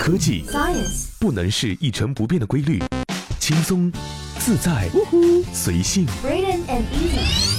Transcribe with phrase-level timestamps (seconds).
[0.00, 2.82] 科技 Science 不能是一成不变的规律，
[3.38, 3.92] 轻松、
[4.38, 4.88] 自在、
[5.52, 6.06] 随性。
[6.24, 7.58] Braden and Easy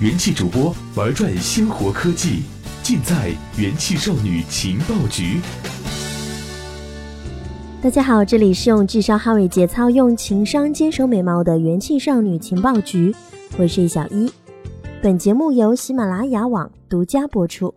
[0.00, 2.42] 元气主播玩转鲜活科技，
[2.82, 5.40] 尽在元气少女情报局。
[7.80, 13.14] 大家好，这里是用智商捍卫节操，用情商坚守美貌的元气少女情报局，
[13.56, 14.28] 我是小一。
[15.00, 17.72] 本节目由喜马拉雅网独家播出。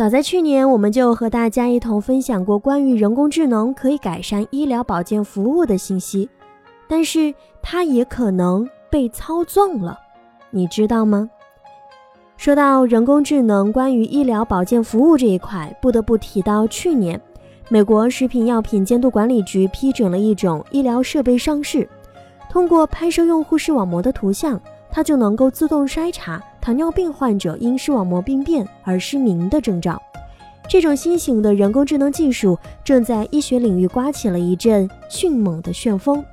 [0.00, 6.26] 早在去年，我们就和大家一同分享过关于人工智能可以改善医疗保健服务的信息，
[6.88, 9.98] 但是它也可能被操纵了，
[10.48, 11.28] 你知道吗？
[12.38, 17.20] 说到人工智能关于医疗保健服务这一块，不得不提到去年。
[17.68, 21.86] 美国食品药品监督管理局批准了一种医疗设备上市，
[22.48, 24.58] 通过拍摄用户视网膜的图像，
[24.92, 30.00] 它就能够自动筛查糖尿病患者因视网膜病变而失明的征兆。
[30.68, 36.24] 这种新型的人工智能技术正在医学领域刮起了一阵迅猛的旋风。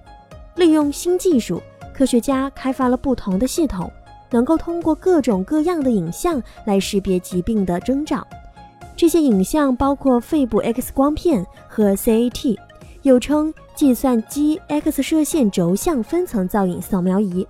[0.56, 1.62] 利用新技术，
[1.94, 3.92] 科学家开发了不同的系统，
[4.30, 8.26] 能够通过各种各样的影像来识别疾病的征兆。
[8.96, 12.58] 这些影像包括肺部 X 光片和 CAT，
[13.04, 17.48] 又称计算机 X 射线轴向分层造影扫描仪、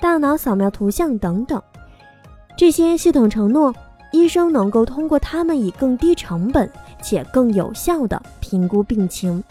[0.00, 1.60] 大脑扫描图像等等。
[2.56, 3.74] 这些系统承诺，
[4.12, 6.68] 医生能够通过它们以更低成本
[7.02, 9.42] 且更有效的评估病情。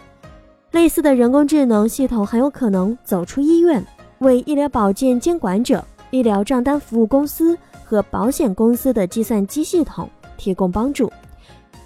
[0.71, 3.83] 类似的人工智能系统很有可能走出医院，
[4.19, 11.11] 为医疗保健监管者、医疗账单服务公司和保险公司的计算机系统提供帮助。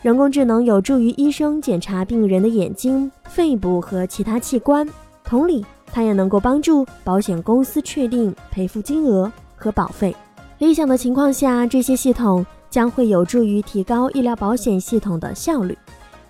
[0.01, 4.85] 人工智能有助于医生检查病人的眼睛、肺部和其他器官，
[5.23, 10.13] 同理，它也能够帮助保险公司确定赔付金额和保费。
[10.57, 15.77] 理想的情况下，这些系统将会有助于提高医疗保险系统的效率。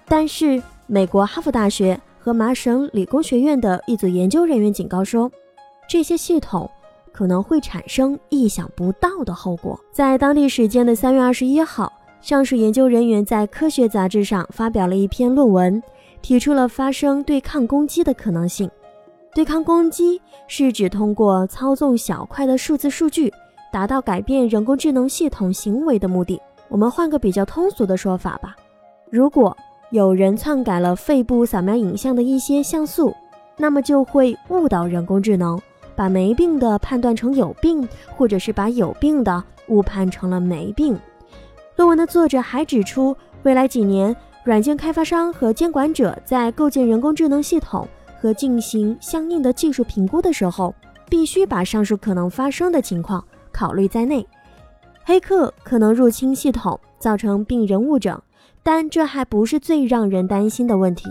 [0.05, 5.31] 但是，美国哈佛大学和麻省理工学院的一组研究人员警告说，
[5.87, 6.69] 这些系统
[7.13, 9.79] 可能会产生意想不到的后果。
[9.93, 11.91] 在当地时间的三月二十一号。
[12.21, 15.83] 上述研究人员在科学杂志上发表了一篇论文，
[16.21, 18.71] 提出了发生对抗攻击的可能性。
[19.35, 23.33] 对抗攻击是指通过操纵小块的数字数据，
[23.71, 26.39] 达到改变人工智能系统行为的目的。
[26.69, 28.55] 我们换个比较通俗的说法吧：
[29.09, 29.55] 如果
[29.89, 33.11] 有人篡改了肺部扫描影像的一些像素，
[33.57, 35.59] 那么就会误导人工智能，
[35.95, 40.95] 把没病的判断成有病，或者是把有病的误判成了没病。
[41.75, 47.87] 论文的作者还指出，未来几年，软件开发商和监管者在构建人工智能系统
[48.23, 50.73] 和进行相应的技术评估的时候，
[51.09, 54.25] 必须把上述可能发生的情况考虑在内。
[55.03, 58.17] 黑客可能入侵系统，造成病人误诊，
[58.63, 61.09] 但这还不是最让人担心的问题。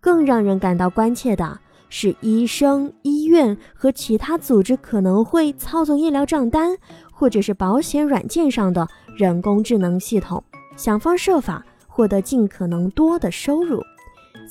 [0.00, 1.58] 更让人感到关切的
[1.88, 6.76] 是，医生、医院和其他组织可能会操纵医疗账单，
[7.12, 8.86] 或者是保险软件上的。
[9.16, 10.42] 人工智能系统
[10.76, 13.82] 想方设法获得尽可能多的收入。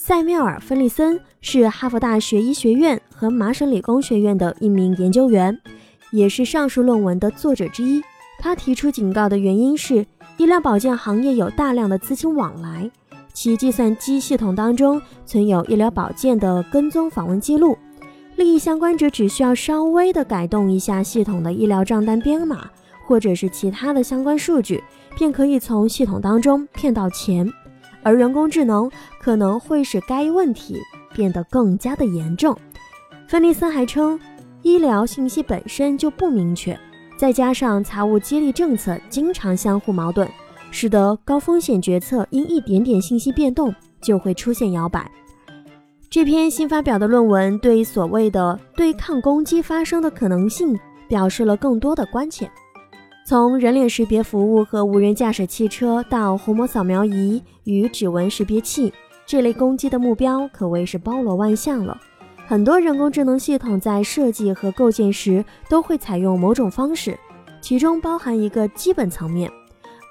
[0.04, 5.56] 塞缪尔·芬利森是哈佛大学医学院和麻省理工学院的一名研究员，
[6.12, 8.02] 也是上述论文的作者之一。
[8.40, 10.04] 他提出警告的原因是，
[10.38, 12.90] 医疗保健行业有大量的资金往来，
[13.32, 17.78] 其计算机系统当中存有医疗保健的跟踪访问记录，
[18.38, 22.68] 利益相关者只需要稍微的改动一下系统的医疗账单编码。
[23.04, 24.82] 或者是其他的相关数据，
[25.18, 27.46] 便可以从系统当中骗到钱，
[28.04, 28.90] 而人工智能
[29.20, 30.78] 可能会使该问题
[31.14, 32.58] 变得更加的严重。
[33.28, 34.20] 芬利森还称，
[34.62, 36.78] 医疗信息本身就不明确，
[37.18, 40.28] 再加上财务激励政策经常相互矛盾，
[40.72, 45.10] 使得高风险决策因一点点信息变动就会出现摇摆。
[46.10, 52.52] 这篇新发表的论文对所谓的对抗攻击发生的可能性表示了更多的关切。
[53.32, 58.92] 从人脸识别服务和无人驾驶汽车到虹膜扫描仪与指纹识别器，
[59.26, 61.98] 这类攻击的目标可谓是包罗万象了。
[62.46, 67.18] 很多人工智能系统在设计和构建时都会采用某种方式，
[67.62, 69.50] 其中包含一个基本层面，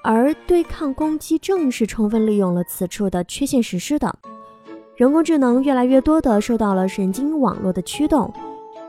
[0.03, 4.11] 而对抗攻击正是充分利用了此处的缺陷实施的。
[4.95, 8.33] 人工智能越来越多地受到了神经网络的驱动。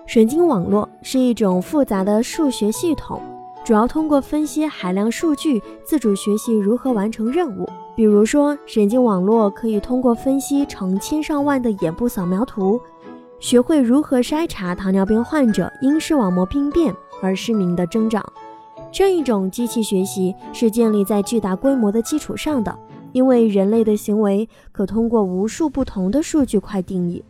[0.06, 3.20] 神经网络是一种复杂的数学系统。
[3.64, 7.68] 主要通过分析海量数据，自主学习如何完成任务。
[7.94, 12.80] 比如说，神经网络可以通过分析成千上万的眼部扫描图，
[13.38, 16.92] 学会如何筛查糖尿病患者因视网膜病变
[17.22, 18.20] 而失明的征兆。
[18.90, 22.76] 这一种机器学习是建立在巨大规模的基础上的，
[23.12, 27.24] 因为人类的行为可通过无数不同的数据块定义，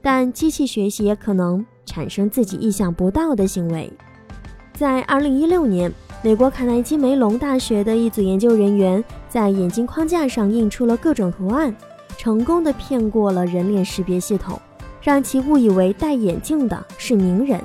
[0.00, 3.92] 但机器学习也可能产生自己意想不到的行为。
[4.74, 5.92] 在2016年，
[6.22, 11.74] 美国卡耐基梅隆大学的一组研究人员在眼镜框架上印出了各种图案，
[12.16, 14.58] 成功的骗过了人脸识别系统，
[15.02, 17.60] 让其误以为戴眼镜的是名人。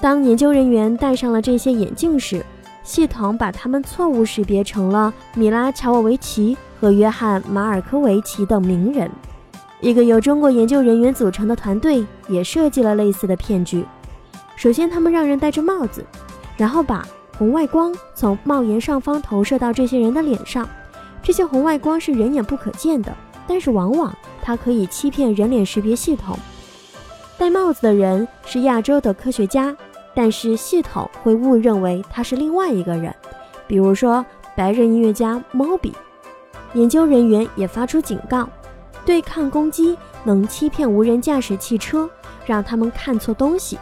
[0.00, 2.44] 当研究人员戴上了这些眼镜时，
[2.82, 9.10] 系统把他们错误识别成了米拉乔沃维奇和约翰马尔科维奇等名人。
[9.80, 13.84] 一个由中国研究人员组成的团队也设计了类似的骗局。
[14.56, 16.04] 首先，他们让人戴着帽子。
[16.56, 17.06] 然后把
[17.36, 20.68] 红外光从帽檐上方投射到这些人的脸上，
[21.22, 23.14] 这些红外光是人眼不可见的，
[23.46, 26.38] 但是往往它可以欺骗人脸识别系统。
[27.36, 29.76] 戴帽子的人是亚洲的科学家，
[30.14, 33.14] 但是系统会误认为他是另外一个人，
[33.66, 34.24] 比如说
[34.56, 35.92] 白人音乐家 Moby。
[36.72, 38.48] 研究人员也发出警告：
[39.04, 42.08] 对抗攻击能欺骗无人驾驶汽车，
[42.46, 43.78] 让他们看错东西。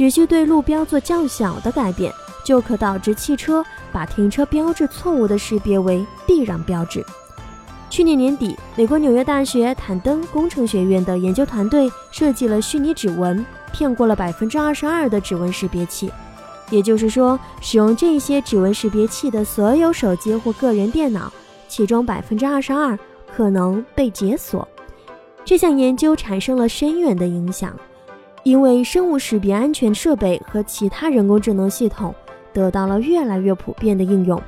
[0.00, 2.10] 只需对路标做较小的改变，
[2.42, 3.62] 就可导致汽车
[3.92, 7.04] 把停车标志错误的识别为避让标志。
[7.90, 13.44] 去年年底，美国纽约大学坦登工程学院的研究团队设计了虚拟指纹，
[13.74, 16.10] 骗过了百分之二十二的指纹识别器。
[16.70, 21.30] 也就是说，使用这些指纹识别器的所有手机或个人电脑，
[21.68, 22.98] 其中百分之二十二
[23.36, 24.66] 可能被解锁。
[25.44, 27.76] 这项研究产生了深远的影响。
[28.42, 32.14] 因为生物识别安全设备和其他人工智能系统
[32.52, 34.40] 得到了越来越普遍的应用，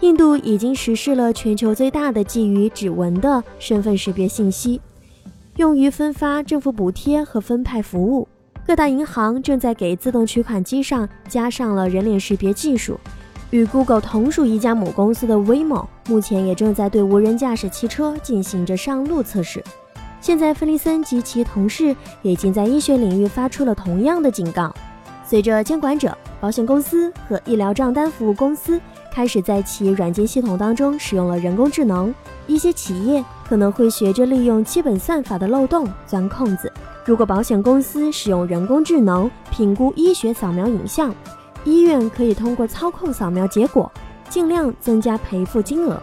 [0.00, 4.80] 印度已经实施了全球最大的基于指纹的身份识别信息，
[5.56, 8.26] 用于分发政府补贴和分派服务。
[8.66, 13.00] 各大银行正在给自动取款机上加上了人脸识别技术。
[13.50, 19.64] 与 Google 同属一家母公司的 Waymo 目前也正在对无人驾驶汽车进行着上路测试。
[20.20, 24.74] 现在，芬利森及其同事已经在医学领域发出了同样的警告。
[25.24, 28.80] 随着监管者、保险公司和医疗账单服务公司
[29.12, 32.12] 开始在其软件系统当中使用了人工智能，
[32.46, 36.72] 一些企业可能会学着利用基本算法的漏洞钻空子。
[37.04, 41.14] 如果保险公司使用人工智能评估医学扫描影像，
[41.64, 43.90] 医院可以通过操控扫描结果，
[44.28, 46.00] 尽量增加赔付金额。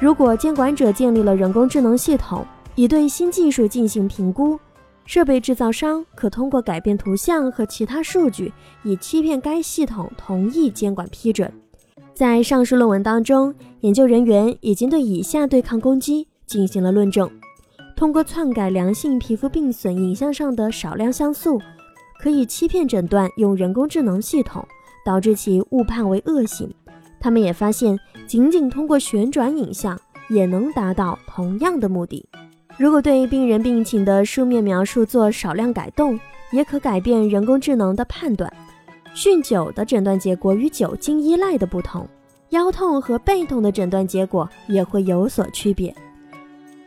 [0.00, 2.44] 如果监管者建立了人工智能系统，
[2.78, 4.56] 以对新技术进行评估，
[5.04, 8.52] 设备制造商可通过改变图像和其他数据，
[8.84, 11.52] 以欺骗该系统同意监管批准。
[12.14, 17.28] 在上述论文当中，研究人员已经对以下对抗攻击进行了论证：
[17.96, 21.60] 通过篡改良性皮肤病损影像上的少量像素，
[22.22, 24.64] 可以欺骗诊断用人工智能系统，
[25.04, 26.72] 导致其误判为恶性。
[27.18, 27.98] 他们也发现，
[28.28, 30.00] 仅仅通过旋转影像
[30.30, 32.24] 也能达到同样的目的。
[32.78, 36.18] 如果对病人病情的书面描述做少量改动，
[36.52, 38.50] 也可改变人工智能的判断。
[39.16, 42.08] 酗酒的诊断结果与酒精依赖的不同，
[42.50, 45.92] 腰痛和背痛的诊断结果也会有所区别。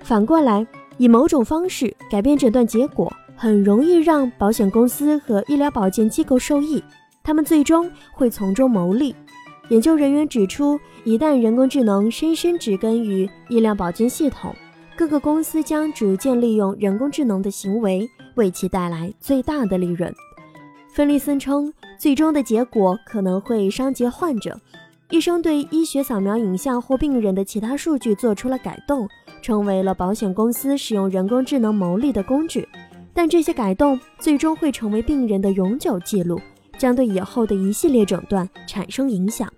[0.01, 0.65] 反过来，
[0.97, 6.81] 以某种方式改变诊断结果，很容易让保险公司和医疗保健机构受益，
[7.21, 9.13] 他们最终会从中牟利。
[9.67, 14.55] 研究人员指出，一旦人工智能深深植根于医疗保健系统，
[15.01, 20.14] 各个公司将逐渐利用人工智能的行为，为其带来最大的利润。
[20.94, 24.56] 芬利森称，最终的结果可能会伤及患者。
[25.09, 29.09] 医生对医学扫描影像或病人的其他数据做出了改动，
[29.42, 32.69] 成为了保险公司使用人工智能牟利的工具。
[33.11, 36.40] 但这些改动最终会成为病人的永久记录，
[36.78, 39.52] 将对以后的一系列诊断产生影响。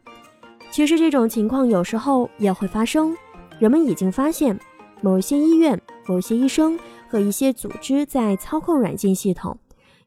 [0.71, 3.13] 其实，这种情况有时候也会发生。
[3.59, 4.57] 人们已经发现。
[5.03, 6.79] 某些医院、某些医生
[7.09, 9.57] 和一些组织在操控软件系统，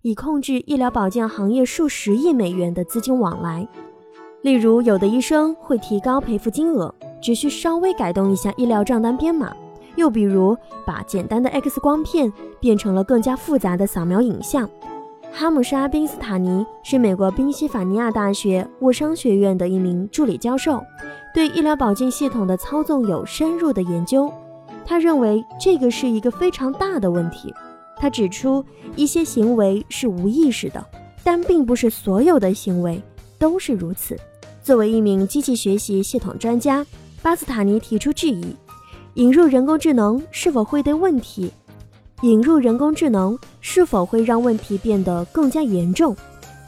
[0.00, 3.68] 以控制医疗保健行业数十亿美元的资金往来。
[4.40, 9.48] 例如，有的医生会提高赔付金额，只需稍微改动一下医疗账单编码；
[9.96, 14.66] 又比如，把简单的 X 光片变成了更加复杂的扫描影像。
[15.30, 20.82] 哈姆沙宾斯塔尼是美国宾夕法尼亚大学沃商学院的一名助理教授，
[21.34, 24.32] 对医疗保健系统的操纵有深入的研究。
[24.86, 27.52] 他认为这个是一个非常大的问题。
[27.98, 28.64] 他指出，
[28.94, 30.84] 一些行为是无意识的，
[31.24, 33.02] 但并不是所有的行为
[33.38, 34.16] 都是如此。
[34.62, 36.86] 作为一名机器学习系统专家，
[37.22, 38.54] 巴斯塔尼提出质疑：
[39.14, 41.50] 引入人工智能是否会对问题？
[42.22, 46.16] 引入人工智能是否会让问题变得更加严重？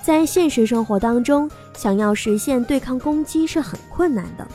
[0.03, 4.47] 在现实生活当中，想要实现对抗攻击是很困难的。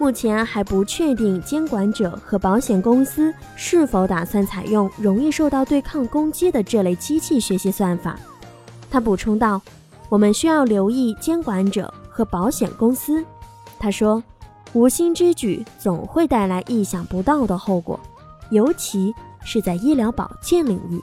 [0.00, 8.18] 目前还不确定监管者和保险公司是否打算采用容易受到对抗攻击的这类机器学习算法。
[8.90, 9.60] 他补充道
[10.08, 13.22] ：“我们需要留意监管者和保险公司。”
[13.78, 14.24] 他说
[14.72, 18.00] ：“无心之举总会带来意想不到的后果，
[18.48, 19.14] 尤其
[19.44, 20.98] 是在医疗保健领域。”